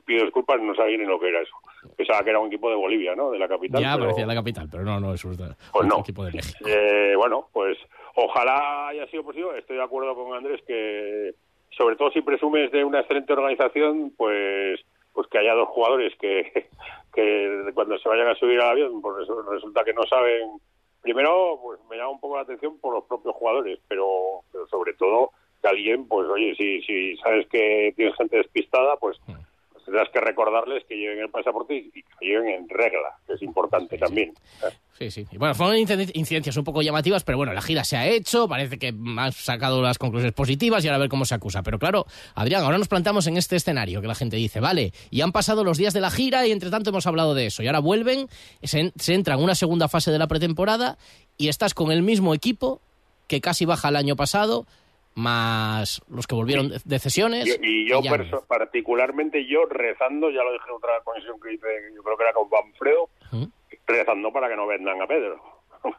[0.08, 1.54] pido, disculpas, no sabía ni lo que era eso.
[1.96, 3.30] Pensaba que era un equipo de Bolivia, ¿no?
[3.30, 3.80] De la capital.
[3.80, 5.98] Ya pero- parecía la capital, pero no, no, es un Pues no.
[6.00, 6.58] equipo de México.
[6.68, 7.78] Eh, bueno, pues
[8.16, 9.58] ojalá haya sido posible.
[9.58, 11.34] Estoy de acuerdo con Andrés que,
[11.70, 14.80] sobre todo si presumes de una excelente organización, pues
[15.12, 16.68] pues que haya dos jugadores que,
[17.14, 20.58] que cuando se vayan a subir al avión, pues resu- resulta que no saben.
[21.02, 24.94] Primero, pues me llama un poco la atención por los propios jugadores, pero, pero sobre
[24.94, 25.30] todo
[25.62, 29.38] que alguien, pues oye, si, si sabes que tienes gente despistada, pues pues
[29.88, 33.96] tendrás que recordarles que lleven el pasaporte y que lleven en regla, que es importante
[33.96, 34.34] también.
[34.98, 35.26] Sí, sí.
[35.30, 38.46] Y bueno, fueron inciden- incidencias un poco llamativas, pero bueno, la gira se ha hecho,
[38.48, 41.62] parece que han sacado las conclusiones positivas y ahora a ver cómo se acusa.
[41.62, 45.20] Pero claro, Adrián, ahora nos plantamos en este escenario que la gente dice, vale, y
[45.22, 47.62] han pasado los días de la gira y entre tanto hemos hablado de eso.
[47.62, 48.28] Y ahora vuelven,
[48.62, 50.98] se, en- se entra en una segunda fase de la pretemporada
[51.36, 52.80] y estás con el mismo equipo
[53.26, 54.66] que casi baja el año pasado,
[55.18, 57.44] más los que volvieron de, de cesiones.
[57.46, 61.66] Yo- y yo perso- particularmente yo rezando, ya lo dije en otra conexión que hice,
[61.94, 63.08] yo creo que era con Manfredo,
[63.86, 65.40] rezando para que no vendan a Pedro.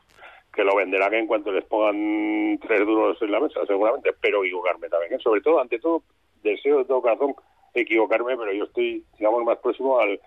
[0.54, 4.90] que lo venderán en cuanto les pongan tres duros en la mesa, seguramente, pero equivocarme
[4.90, 5.14] también.
[5.14, 5.20] ¿eh?
[5.22, 6.04] Sobre todo, ante todo,
[6.44, 7.36] deseo de todo corazón
[7.74, 10.20] equivocarme, pero yo estoy, digamos, más próximo al,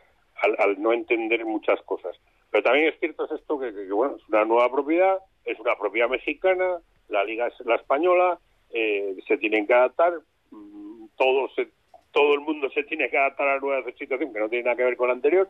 [0.43, 2.17] al, al no entender muchas cosas.
[2.51, 5.59] Pero también es cierto es esto que, que, que, bueno, es una nueva propiedad, es
[5.59, 6.79] una propiedad mexicana,
[7.09, 8.39] la liga es la española,
[8.73, 10.15] eh, se tienen que adaptar,
[10.51, 11.69] mm, todo, se,
[12.11, 14.77] todo el mundo se tiene que adaptar a la nueva situación que no tiene nada
[14.77, 15.49] que ver con la anterior.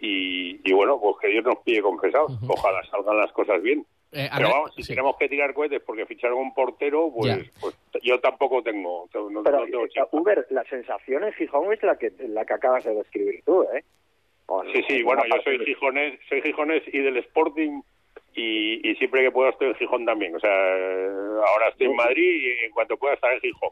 [0.00, 2.32] Y, y bueno, pues que Dios nos pille confesados.
[2.46, 3.86] Ojalá salgan las cosas bien.
[4.12, 8.20] Eh, Pero vamos, si tenemos que tirar cohetes porque ficharon un portero, pues, pues yo
[8.20, 9.08] tampoco tengo.
[9.12, 12.54] No, Pero, no tengo eh, Uber, la sensación en Gijón es la que, la que
[12.54, 13.82] acabas de describir tú, ¿eh?
[14.72, 17.80] Sí, sí, en bueno, yo soy gijonés, soy gijonés y del Sporting
[18.34, 20.34] y, y siempre que puedo estoy en Gijón también.
[20.34, 23.70] O sea, ahora estoy en Madrid y en cuanto pueda estar en Gijón.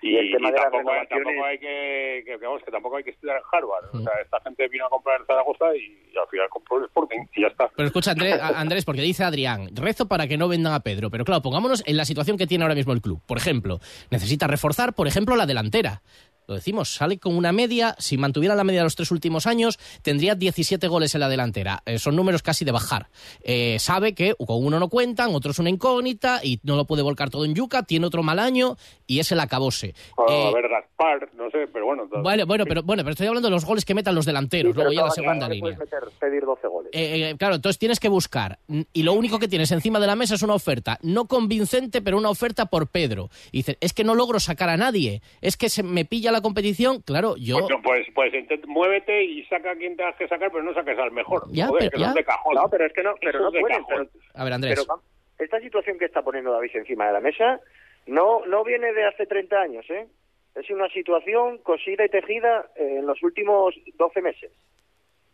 [0.00, 2.46] Y, Y el tema y de las tampoco, hay, renovaciones- tampoco hay que, que, que,
[2.46, 3.84] vamos, que tampoco hay que estudiar en Harvard.
[3.92, 6.84] O sea, esta gente vino a comprar en Zaragoza y, y al final compró el
[6.84, 7.68] Sporting y ya está.
[7.74, 8.14] Pero escucha,
[8.54, 11.10] Andrés, porque dice Adrián, rezo para que no vendan a Pedro.
[11.10, 13.20] Pero claro, pongámonos en la situación que tiene ahora mismo el club.
[13.26, 13.80] Por ejemplo,
[14.12, 16.00] necesita reforzar, por ejemplo, la delantera.
[16.48, 19.78] Lo decimos, sale con una media, si mantuviera la media de los tres últimos años,
[20.00, 21.82] tendría 17 goles en la delantera.
[21.84, 23.10] Eh, son números casi de bajar.
[23.42, 27.02] Eh, sabe que con uno no cuentan, otro es una incógnita y no lo puede
[27.02, 29.94] volcar todo en yuca, tiene otro mal año y es el acabose.
[30.16, 32.04] Ah, Eh, a ver, Gaspar, no sé, pero bueno.
[32.10, 34.74] todo- bueno, bueno, pero, bueno, pero estoy hablando de los goles que metan los delanteros,
[34.74, 35.76] luego ya la segunda línea.
[35.78, 37.36] meter, pedir 12 goles.
[37.38, 38.58] Claro, entonces tienes que buscar.
[38.94, 40.98] Y lo único que tienes encima de la mesa es una oferta.
[41.02, 43.28] No convincente, pero una oferta por Pedro.
[43.52, 45.20] Y dices, es que no logro sacar a nadie.
[45.42, 47.00] Es que se me pilla la competición.
[47.02, 47.58] Claro, yo.
[47.58, 48.32] Pues, no, pues, pues
[48.66, 51.44] muévete y saca a quien tengas que sacar, pero no saques al mejor.
[51.50, 52.08] Ya, Joder, pero- ya.
[52.08, 52.54] es de cajón.
[52.54, 53.84] No, pero es que no, pero no es de pueden.
[53.84, 54.08] cajón.
[54.12, 54.84] pero- A ver, Andrés.
[54.86, 55.02] Pero
[55.38, 57.60] esta situación que está poniendo David encima de la mesa
[58.06, 60.06] no, no viene de hace 30 años, ¿eh?
[60.54, 64.50] Es una situación cosida y tejida eh, en los últimos 12 meses.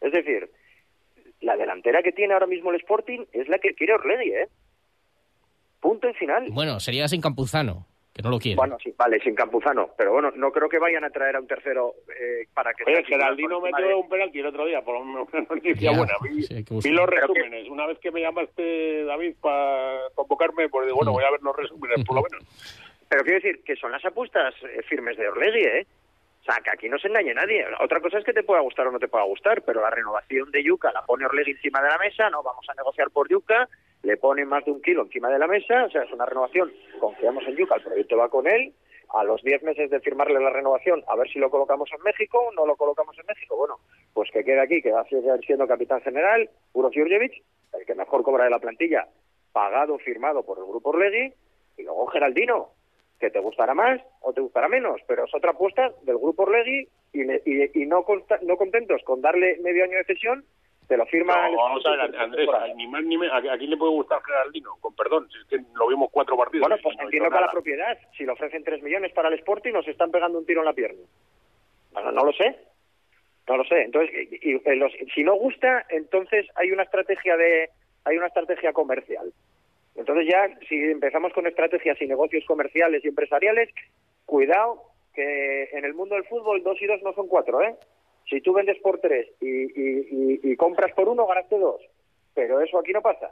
[0.02, 0.50] Es decir,
[1.40, 4.48] la delantera que tiene ahora mismo el Sporting es la que quiere Orlegui, ¿eh?
[5.80, 6.46] Punto y final.
[6.50, 8.54] Bueno, sería sin Campuzano, que no lo quiere.
[8.56, 9.90] Bueno, sí, vale, sin Campuzano.
[9.98, 12.84] Pero bueno, no creo que vayan a traer a un tercero eh, para que...
[12.86, 15.96] Oye, Geraldino metió de- un penalti el otro día, por lo menos una noticia Ya,
[15.98, 16.14] buena.
[16.22, 17.68] Vi, sí, vi los que- resúmenes.
[17.68, 21.14] Una vez que me llamaste, David, para convocarme, pues digo, bueno, Mm.
[21.14, 22.44] voy a ver los resúmenes, por lo menos.
[23.08, 25.86] Pero quiero decir que son las apuestas eh, firmes de Orlegui, ¿eh?
[26.44, 27.64] O sea, que aquí no se engañe nadie.
[27.80, 30.50] Otra cosa es que te pueda gustar o no te pueda gustar, pero la renovación
[30.50, 33.66] de Yuca la pone Orlegui encima de la mesa, no vamos a negociar por Yuca,
[34.02, 36.70] le pone más de un kilo encima de la mesa, o sea, es una renovación,
[37.00, 38.74] confiamos en Yuca, el proyecto va con él,
[39.14, 42.50] a los 10 meses de firmarle la renovación, a ver si lo colocamos en México,
[42.54, 43.78] no lo colocamos en México, bueno,
[44.12, 48.44] pues que quede aquí, que va siendo capitán general, Uros Jurjevic, el que mejor cobra
[48.44, 49.08] de la plantilla,
[49.50, 51.32] pagado, firmado por el grupo Orlegui,
[51.78, 52.68] y luego Geraldino,
[53.24, 56.86] que te gustará más o te gustará menos, pero es otra apuesta del grupo Orlegui
[57.14, 60.44] y, le- y, y no, consta- no contentos con darle medio año de cesión,
[60.88, 61.48] te lo firma...
[61.48, 63.34] No, vamos a ver, Andrés, ni más ni menos.
[63.34, 64.72] ¿A quién le puede gustar Geraldino?
[64.80, 66.68] Con perdón, si es que lo vimos cuatro partidos.
[66.68, 69.34] Bueno, pues no entiendo que a la propiedad, si le ofrecen 3 millones para el
[69.34, 71.00] Sporting, nos están pegando un tiro en la pierna.
[71.92, 72.54] Bueno, no lo sé.
[73.48, 73.80] No lo sé.
[73.82, 74.10] Entonces,
[74.42, 77.70] y- y- los- si no gusta, entonces hay una estrategia de
[78.04, 79.32] hay una estrategia comercial.
[79.96, 83.68] Entonces ya, si empezamos con estrategias y negocios comerciales y empresariales,
[84.26, 84.82] cuidado
[85.14, 87.76] que en el mundo del fútbol dos y dos no son cuatro, ¿eh?
[88.28, 91.80] Si tú vendes por tres y, y- y- y compras por uno, ganaste dos.
[92.34, 93.28] Pero eso aquí no pasa.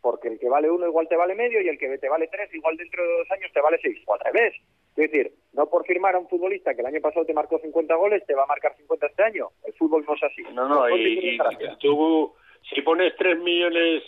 [0.00, 2.52] Porque el que vale uno igual te vale medio y el que te vale tres
[2.54, 3.98] igual dentro de dos años te vale seis.
[4.06, 4.54] O al revés.
[4.96, 7.94] Es decir, no por firmar a un futbolista que el año pasado te marcó 50
[7.96, 9.48] goles, te va a marcar 50 este año.
[9.64, 10.42] El fútbol no es así.
[10.54, 11.38] No, no, fútbol y, y
[11.80, 12.32] tú,
[12.72, 14.02] si pones tres millones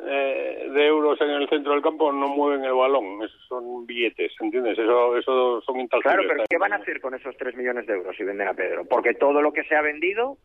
[0.00, 4.32] eh, de euros en el centro del campo no mueven el balón, esos son billetes,
[4.40, 4.78] ¿entiendes?
[4.78, 6.14] Eso, eso son intangibles.
[6.16, 8.54] Claro, pero ¿qué van a hacer con esos 3 millones de euros si venden a
[8.54, 8.84] Pedro?
[8.86, 10.36] Porque todo lo que se ha vendido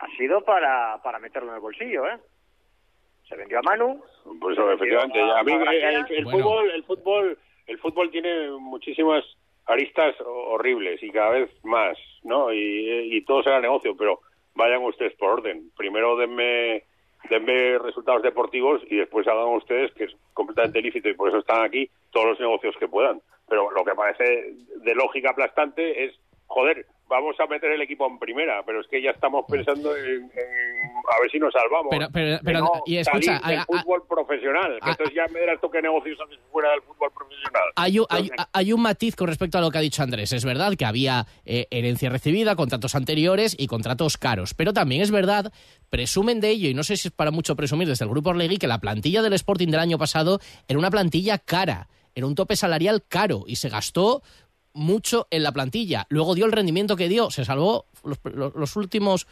[0.00, 2.18] ha sido para, para meterlo en el bolsillo, ¿eh?
[3.28, 4.02] Se vendió a Manu.
[4.40, 5.20] Pues efectivamente.
[5.20, 6.06] a- A mí a el, Graciano.
[6.10, 6.38] el Bueno.
[6.38, 9.24] fútbol, el fútbol, el fútbol tiene muchísimas
[9.66, 12.52] aristas horribles y cada vez más, ¿no?
[12.52, 14.20] Y, y todo será negocio, pero
[14.54, 15.70] vayan ustedes por orden.
[15.76, 16.82] Primero denme,
[17.30, 21.64] denme resultados deportivos y después hagan ustedes, que es completamente lícito y por eso están
[21.64, 23.20] aquí, todos los negocios que puedan.
[23.48, 26.14] Pero lo que parece de lógica aplastante es,
[26.46, 30.04] joder, vamos a meter el equipo en primera, pero es que ya estamos pensando en,
[30.22, 31.88] en a ver si nos salvamos.
[31.90, 35.14] Pero- pero- pero- no y escucha, salir del a- a- fútbol profesional, que a- entonces
[35.14, 37.62] ya me dirás tú qué negocios haces fuera del fútbol profesional.
[38.52, 40.32] Hay un matiz con respecto a lo que ha dicho Andrés.
[40.32, 44.54] Es verdad que había eh, herencia recibida, contratos anteriores y contratos caros.
[44.54, 45.52] Pero también es verdad,
[45.90, 48.56] presumen de ello, y no sé si es para mucho presumir desde el Grupo Orlegui,
[48.58, 52.56] que la plantilla del Sporting del año pasado era una plantilla cara, era un tope
[52.56, 54.22] salarial caro y se gastó
[54.74, 56.06] mucho en la plantilla.
[56.08, 59.26] Luego dio el rendimiento que dio, se salvó los, los- los últimos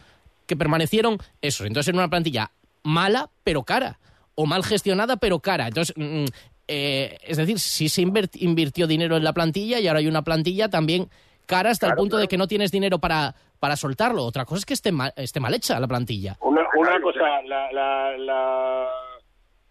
[0.47, 1.67] que permanecieron esos.
[1.67, 2.51] Entonces era una plantilla
[2.83, 3.99] mala, pero cara.
[4.35, 5.69] O mal gestionada, pero cara.
[5.69, 6.25] Entonces, mm,
[6.69, 10.69] eh, es decir, sí se invirtió dinero en la plantilla y ahora hay una plantilla
[10.69, 11.09] también
[11.47, 14.25] cara hasta el punto de que no tienes dinero para, para soltarlo.
[14.25, 16.37] Otra cosa es que esté mal, esté mal hecha la plantilla.
[16.43, 18.89] Una, una cosa, la, la, la,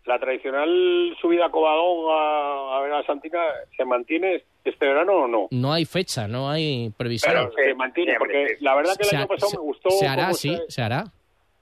[0.05, 3.39] la tradicional subida a Covadonga a, a ver a Santina,
[3.77, 5.47] ¿se mantiene este verano o no?
[5.51, 7.33] No hay fecha, no hay previsión.
[7.33, 9.89] Pero se mantiene, porque la verdad que el Se año pasado se- me gustó...
[9.91, 11.05] Se hará, sí, se- se hará.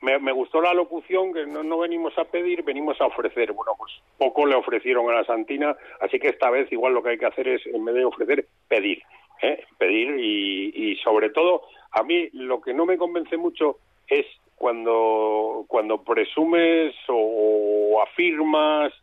[0.01, 3.51] Me, me gustó la locución que no, no venimos a pedir, venimos a ofrecer.
[3.53, 7.09] Bueno, pues poco le ofrecieron a la Santina, así que esta vez igual lo que
[7.11, 9.01] hay que hacer es, en vez de ofrecer, pedir.
[9.41, 9.63] ¿eh?
[9.77, 15.65] Pedir y, y sobre todo, a mí lo que no me convence mucho es cuando,
[15.67, 18.93] cuando presumes o, o afirmas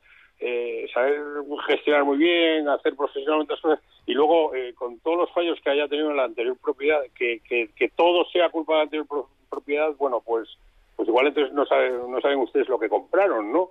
[0.41, 1.21] eh, saber
[1.67, 5.71] gestionar muy bien, hacer profesionalmente las cosas y luego eh, con todos los fallos que
[5.71, 9.07] haya tenido en la anterior propiedad, que, que, que todo sea culpa de la anterior
[9.07, 10.49] pro- propiedad, bueno, pues
[10.97, 13.71] pues igual entonces no saben, no saben ustedes lo que compraron, ¿no?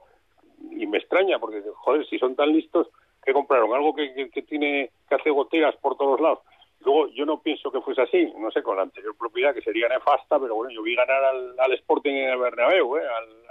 [0.71, 2.89] Y me extraña porque, joder, si son tan listos,
[3.23, 3.73] ¿qué compraron?
[3.73, 6.39] Algo que, que, que tiene que hace goteras por todos lados.
[6.81, 9.87] Luego, yo no pienso que fuese así, no sé, con la anterior propiedad, que sería
[9.87, 13.03] nefasta, pero bueno, yo vi ganar al, al Sporting en el Bernabéu, ¿eh?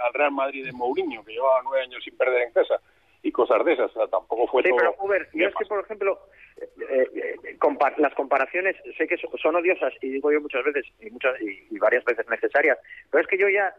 [0.05, 2.79] al Real Madrid de Mourinho, que llevaba nueve años sin perder en casa,
[3.25, 4.77] y cosas de esas, o sea, tampoco fue Sí, todo...
[4.77, 6.19] pero Uber, yo es que, por ejemplo,
[6.57, 10.85] eh, eh, compa- las comparaciones sé que so- son odiosas y digo yo muchas veces
[10.99, 12.77] y, muchas, y, y varias veces necesarias,
[13.09, 13.73] pero es que yo ya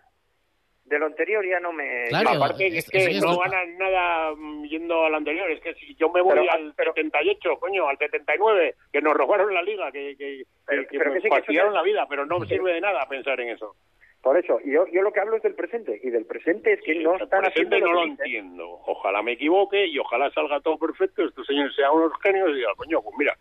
[0.86, 2.04] de lo anterior ya no me...
[2.08, 6.08] Claro, aparte es que no ganan nada mm, yendo al anterior, es que si yo
[6.10, 10.42] me voy Pero- al 78, coño, al 79, que nos robaron la liga, que, que,
[10.66, 12.72] Pero- que pero nos que sí, que eso fastidiaron ya- la vida, pero no sirve
[12.72, 13.76] de nada pensar en eso.
[14.24, 16.80] Por eso, y yo, yo lo que hablo es del presente, y del presente es
[16.82, 18.68] que no El están haciendo lo no que lo entiendo.
[18.86, 22.74] Ojalá me equivoque y ojalá salga todo perfecto, estos señores sean unos genios y digan,
[22.74, 23.36] coño, pues mira,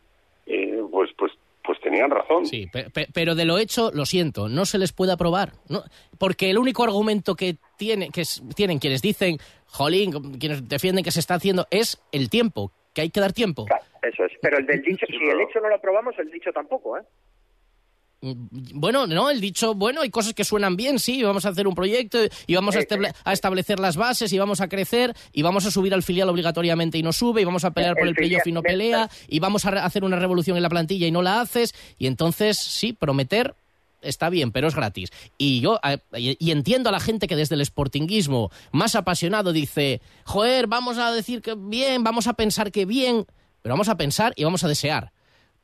[0.45, 1.31] eh, pues, pues,
[1.63, 2.45] pues tenían razón.
[2.45, 5.53] Sí, pe- pe- pero de lo hecho, lo siento, no se les puede aprobar.
[5.69, 5.83] ¿no?
[6.19, 11.11] Porque el único argumento que, tiene, que es- tienen quienes dicen, jolín, quienes defienden que
[11.11, 13.65] se está haciendo, es el tiempo, que hay que dar tiempo.
[14.01, 16.97] Eso es, pero el del dicho, si el hecho no lo aprobamos, el dicho tampoco,
[16.97, 17.01] ¿eh?
[18.73, 21.75] Bueno, no, el dicho, bueno, hay cosas que suenan bien, sí, vamos a hacer un
[21.75, 25.65] proyecto y vamos a, estable- a establecer las bases y vamos a crecer y vamos
[25.65, 28.15] a subir al filial obligatoriamente y no sube y vamos a pelear por El el
[28.15, 31.21] playoff y no pelea y vamos a hacer una revolución en la plantilla y no
[31.21, 33.55] la haces y entonces sí, prometer
[34.01, 35.11] está bien, pero es gratis.
[35.37, 39.51] Y yo eh, y, y entiendo a la gente que desde el sportinguismo más apasionado
[39.53, 43.25] dice, joder, vamos a decir que bien, vamos a pensar que bien,
[43.61, 45.11] pero vamos a pensar y vamos a desear.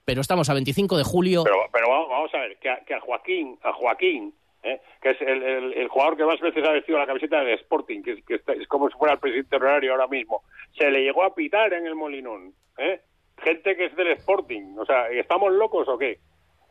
[0.06, 1.44] Pero estamos a 25 de julio.
[1.44, 4.80] Pero, pero vamos, vamos a ver, que a, que a Joaquín, a Joaquín, ¿eh?
[5.02, 8.02] que es el, el- el jugador que más veces ha vestido la camiseta de Sporting,
[8.04, 10.44] que, es, que está- es como si fuera el presidente honorario ahora mismo,
[10.78, 12.54] se le llegó a pitar en el Molinón.
[12.78, 13.02] ¿eh?
[13.38, 14.76] Gente que es del Sporting.
[14.78, 16.20] O sea, ¿estamos locos o qué?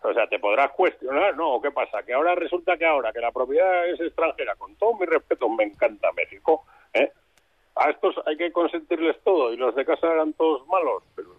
[0.02, 1.54] O sea, te podrás cuestionar, ¿no?
[1.54, 2.02] ¿O ¿Qué pasa?
[2.04, 5.64] Que ahora resulta que ahora que la propiedad es extranjera, con todo mi respeto, me
[5.64, 6.64] encanta México,
[6.94, 7.10] ¿eh?
[7.74, 11.30] A estos hay que consentirles todo y los de casa eran todos malos, pero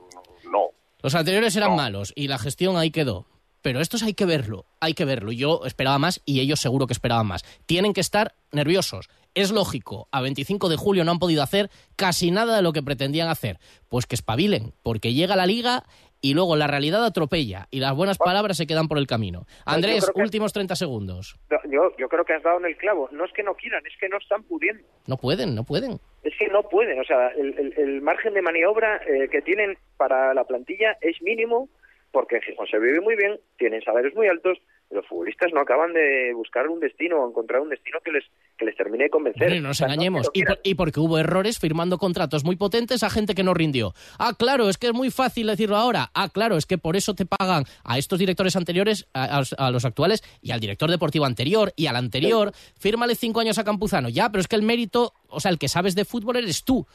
[0.51, 0.67] no.
[1.01, 3.25] Los anteriores eran malos y la gestión ahí quedó.
[3.61, 5.31] Pero estos hay que verlo, hay que verlo.
[5.31, 7.43] Yo esperaba más y ellos seguro que esperaban más.
[7.65, 9.09] Tienen que estar nerviosos.
[9.35, 12.81] Es lógico, a 25 de julio no han podido hacer casi nada de lo que
[12.81, 13.59] pretendían hacer.
[13.89, 15.83] Pues que espabilen, porque llega la liga
[16.21, 19.45] y luego la realidad atropella y las buenas palabras se quedan por el camino.
[19.65, 21.37] Andrés, que- últimos 30 segundos.
[21.71, 23.07] Yo, yo creo que has dado en el clavo.
[23.11, 24.83] No es que no quieran, es que no están pudiendo.
[25.05, 25.99] No pueden, no pueden.
[26.23, 26.99] Es que no pueden.
[26.99, 31.21] O sea, el, el- el margen de maniobra eh, que tienen para la plantilla es
[31.21, 31.69] mínimo
[32.11, 34.57] porque en Gijón se vive muy bien, tienen salarios muy altos,
[34.89, 38.23] los futbolistas no acaban de buscar un destino o encontrar un destino que les
[38.57, 39.61] que les termine de convencer.
[39.61, 40.29] No nos engañemos.
[40.33, 43.93] y, por- y porque hubo errores firmando contratos muy potentes a gente que no rindió.
[44.17, 46.09] Ah, claro, es que es muy fácil decirlo ahora.
[46.15, 49.53] Ah, claro, es que por eso te pagan a estos directores anteriores, a, a los-
[49.57, 52.51] a los actuales, y al director deportivo anterior, y al anterior.
[52.79, 54.09] Fírmale cinco años a Campuzano.
[54.09, 56.87] Ya, pero es que el mérito, o sea, el que sabes de fútbol eres tú.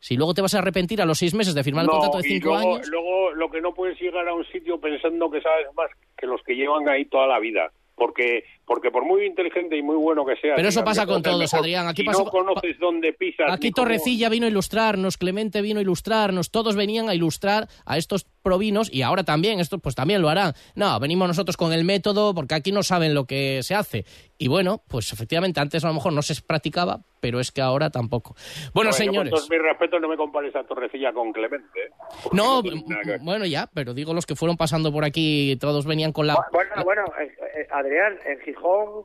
[0.00, 2.18] Si luego te vas a arrepentir a los seis meses de firmar el No, contrato
[2.18, 2.88] de y cinco luego, años.
[2.88, 6.40] luego lo que no puedes llegar a un sitio pensando que sabes más que los
[6.42, 7.70] que llevan ahí toda la vida.
[7.96, 10.54] Porque, porque por muy inteligente y muy bueno que seas...
[10.54, 11.88] Pero eso pasa con todos, mejor, Adrián.
[11.88, 13.50] Aquí si pasó- no conoces dónde pisas...
[13.50, 17.98] Aquí cómo- Torrecilla vino a ilustrarnos, Clemente vino a ilustrarnos, todos venían a ilustrar a
[17.98, 20.52] estos provinos y ahora también, estos pues también lo harán.
[20.76, 24.04] No, venimos nosotros con el método porque aquí no saben lo que se hace.
[24.38, 27.90] Y bueno, pues efectivamente antes a lo mejor no se practicaba, pero es que ahora
[27.90, 28.34] tampoco.
[28.34, 29.30] Bueno, Bueno, señores.
[29.30, 31.66] Con todos mis respetos, no me compares a Torrecilla con Clemente.
[31.80, 31.90] ¿eh?
[32.32, 32.70] No, que
[33.06, 33.20] ver.
[33.22, 36.36] bueno, ya, pero digo los que fueron pasando por aquí, todos venían con la...
[36.52, 39.04] Bueno, bueno, eh, eh, Adrián, en Gijón,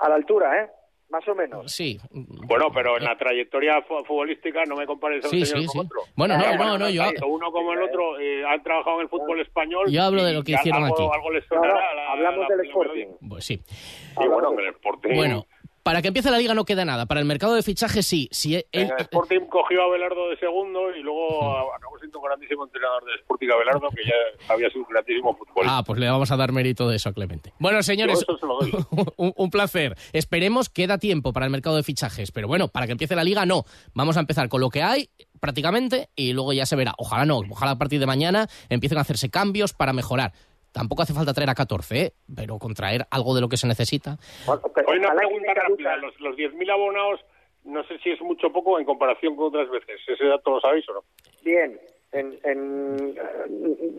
[0.00, 0.68] a la altura, ¿eh?
[1.10, 1.72] Más o menos.
[1.72, 1.98] Sí.
[2.10, 5.66] Bueno, pero en la trayectoria fu- futbolística no me compares a un Sí, señor sí,
[5.68, 5.86] con sí.
[5.86, 6.00] otro.
[6.14, 9.08] Bueno, no, no, no, yo- tanto uno como el otro eh, han trabajado en el
[9.08, 9.90] fútbol español.
[9.90, 11.08] Yo hablo de y lo que hicieron algo, aquí.
[11.16, 11.94] Algo les sonará.
[11.94, 13.06] la- hablamos la- del la Sporting.
[13.26, 13.56] Pues sí.
[13.66, 15.14] Sí, bueno, que el Sporting...
[15.14, 15.46] Bueno,
[15.88, 17.06] para que empiece la liga no queda nada.
[17.06, 18.28] Para el mercado de fichajes sí.
[18.30, 22.26] Si e- el- el Sporting cogió a Belardo de segundo y luego acabó siendo un
[22.26, 25.78] grandísimo entrenador del Sporting a Belardo, que ya había sido un grandísimo futbolista.
[25.78, 27.54] Ah, pues le vamos a dar mérito de eso a Clemente.
[27.58, 28.70] Bueno, señores, Yo eso se lo doy.
[29.16, 29.96] un, un placer.
[30.12, 33.24] Esperemos que da tiempo para el mercado de fichajes, pero bueno, para que empiece la
[33.24, 33.64] liga no.
[33.94, 35.08] Vamos a empezar con lo que hay
[35.40, 36.92] prácticamente y luego ya se verá.
[36.98, 40.32] Ojalá no, ojalá a partir de mañana empiecen a hacerse cambios para mejorar.
[40.78, 42.12] Tampoco hace falta traer a 14, ¿eh?
[42.36, 44.16] pero con traer algo de lo que se necesita.
[44.46, 45.96] Hoy una pregunta rápida.
[45.96, 47.18] Los, los 10.000 abonados,
[47.64, 50.00] no sé si es mucho o poco en comparación con otras veces.
[50.06, 51.00] ¿Ese dato lo sabéis o no?
[51.42, 51.80] Bien,
[52.12, 53.14] en, en,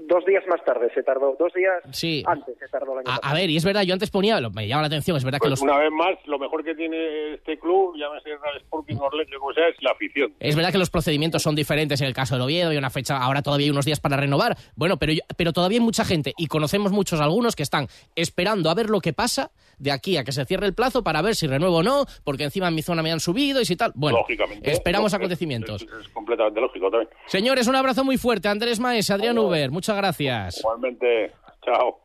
[0.08, 2.24] dos días más tarde se tardó, dos días Sí.
[2.26, 4.50] antes se tardó el año A, a ver, y es verdad, yo antes ponía, lo-
[4.50, 5.62] me llama la atención, es verdad que Pues los...
[5.62, 9.68] una vez más, lo mejor que tiene este club, llámese Real Sporting Orlando, como sea,
[9.68, 10.34] es la afición.
[10.40, 13.18] Es verdad que los procedimientos son diferentes en el caso del Oviedo y una fecha,
[13.18, 14.58] ahora todavía hay unos días para renovar.
[14.76, 18.70] Bueno, pero, yo- pero todavía hay mucha gente y conocemos muchos algunos que están esperando
[18.70, 21.36] a ver lo que pasa de aquí a que se cierre el plazo para ver
[21.36, 23.92] si renuevo o no, porque encima en mi zona me han subido y si tal.
[23.96, 24.72] Bueno, Lógicamente.
[24.72, 25.84] esperamos Es- acontecimientos.
[25.84, 27.10] Es, es completamente lógico también.
[27.28, 28.48] Señores, un abrazo muy fuerte.
[28.48, 30.60] Andrés Maes, Adrián Uber, muchas gracias.
[30.60, 31.32] Igualmente,
[31.64, 32.00] chao.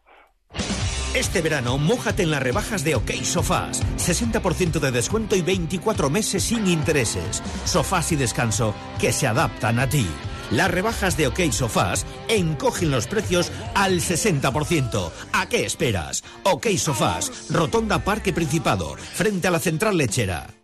[1.14, 3.82] Este verano, mójate en las rebajas de OK Sofás.
[3.98, 7.40] 60% de descuento y 24 meses sin intereses.
[7.64, 10.08] Sofás y descanso que se adaptan a ti.
[10.50, 15.12] Las rebajas de OK Sofás encogen los precios al 60%.
[15.32, 16.24] ¿A qué esperas?
[16.42, 20.63] OK Sofás, Rotonda Parque Principado, frente a la central lechera.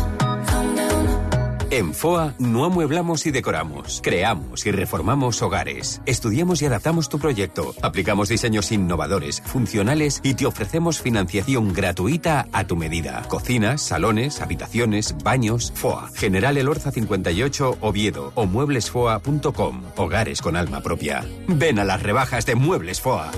[1.71, 6.01] En FOA no amueblamos y decoramos, creamos y reformamos hogares.
[6.05, 12.67] Estudiamos y adaptamos tu proyecto, aplicamos diseños innovadores, funcionales y te ofrecemos financiación gratuita a
[12.67, 13.23] tu medida.
[13.29, 16.09] Cocinas, salones, habitaciones, baños, FOA.
[16.13, 19.83] General Elorza 58 Oviedo o mueblesfoa.com.
[19.95, 21.25] Hogares con alma propia.
[21.47, 23.31] Ven a las rebajas de Muebles FOA.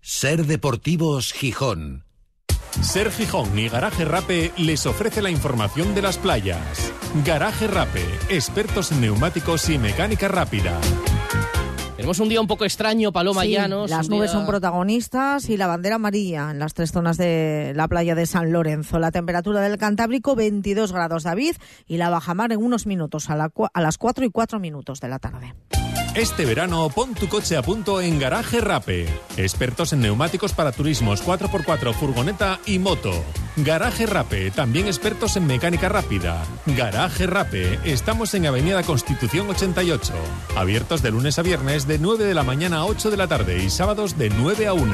[0.00, 2.11] Ser Deportivos Gijón.
[2.80, 6.92] Ser Gijón y Garaje Rape les ofrece la información de las playas.
[7.24, 10.78] Garaje Rape, expertos en neumáticos y mecánica rápida.
[11.96, 13.88] Tenemos un día un poco extraño, Paloma Sí, Llanos.
[13.88, 17.86] las nubes día- son protagonistas y la bandera amarilla en las tres zonas de la
[17.86, 18.98] playa de San Lorenzo.
[18.98, 21.54] La temperatura del Cantábrico 22 grados David
[21.86, 25.08] y la bajamar en unos minutos a, la a las 4 y 4 minutos de
[25.08, 25.54] la tarde.
[26.14, 29.08] Este verano pon tu coche a punto en Garaje Rape.
[29.38, 33.24] Expertos en neumáticos para turismos 4x4, furgoneta y moto.
[33.56, 36.44] Garaje Rape, también expertos en mecánica rápida.
[36.66, 40.12] Garaje Rape, estamos en Avenida Constitución 88.
[40.54, 43.64] Abiertos de lunes a viernes de 9 de la mañana a 8 de la tarde
[43.64, 44.92] y sábados de 9 a 1.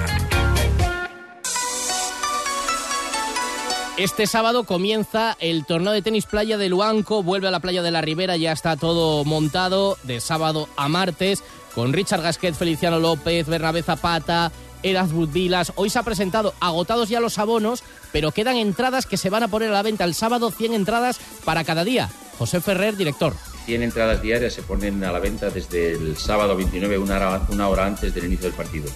[3.98, 7.90] Este sábado comienza el torneo de tenis playa de Luanco, vuelve a la playa de
[7.90, 11.42] la Ribera, ya está todo montado de sábado a martes
[11.74, 14.52] con Richard Gasquet, Feliciano López, Bernabé Zapata,
[14.84, 15.72] Erasmus Vilas.
[15.74, 17.82] Hoy se ha presentado agotados ya los abonos,
[18.12, 21.18] pero quedan entradas que se van a poner a la venta el sábado, 100 entradas
[21.44, 22.08] para cada día.
[22.38, 23.34] José Ferrer, director.
[23.66, 28.14] 100 entradas diarias se ponen a la venta desde el sábado 29, una hora, antes
[28.14, 28.86] del inicio del partido.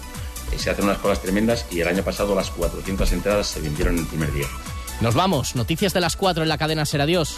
[0.53, 3.94] Eh, Se hacen unas colas tremendas y el año pasado las 400 entradas se vendieron
[3.94, 4.46] en el primer día.
[5.03, 5.57] Nos vamos.
[5.57, 7.36] Noticias de las 4 en la cadena Ser Adiós.